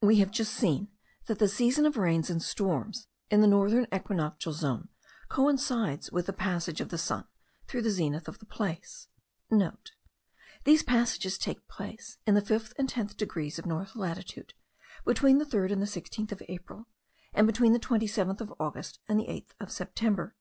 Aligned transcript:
We 0.00 0.20
have 0.20 0.30
just 0.30 0.54
seen 0.54 0.92
that 1.26 1.40
the 1.40 1.48
season 1.48 1.86
of 1.86 1.96
rains 1.96 2.30
and 2.30 2.40
storms 2.40 3.08
in 3.32 3.40
the 3.40 3.48
northern 3.48 3.88
equinoctial 3.92 4.52
zone 4.52 4.90
coincides 5.28 6.12
with 6.12 6.26
the 6.26 6.32
passage 6.32 6.80
of 6.80 6.90
the 6.90 6.96
sun 6.98 7.24
through 7.66 7.82
the 7.82 7.90
zenith 7.90 8.28
of 8.28 8.38
the 8.38 8.46
place,* 8.46 9.08
(* 9.32 10.62
These 10.62 10.84
passages 10.84 11.36
take 11.36 11.66
place, 11.66 12.16
in 12.28 12.36
the 12.36 12.42
fifth 12.42 12.74
and 12.78 12.88
tenth 12.88 13.16
degrees 13.16 13.58
of 13.58 13.66
north 13.66 13.96
latitude 13.96 14.54
between 15.04 15.38
the 15.38 15.44
3rd 15.44 15.72
and 15.72 15.82
the 15.82 15.86
16th 15.86 16.30
of 16.30 16.44
April, 16.46 16.86
and 17.34 17.44
between 17.44 17.72
the 17.72 17.80
27th 17.80 18.40
of 18.40 18.54
August 18.60 19.00
and 19.08 19.18
the 19.18 19.26
8th 19.26 19.50
of 19.58 19.72
September.) 19.72 20.36